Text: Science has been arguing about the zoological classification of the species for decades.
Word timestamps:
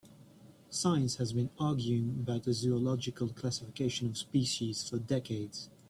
Science 0.71 1.17
has 1.17 1.31
been 1.31 1.51
arguing 1.59 2.17
about 2.23 2.41
the 2.43 2.53
zoological 2.53 3.27
classification 3.29 4.07
of 4.07 4.13
the 4.13 4.17
species 4.19 4.89
for 4.89 4.97
decades. 4.97 5.69